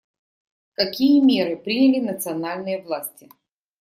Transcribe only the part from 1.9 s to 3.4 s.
национальные власти?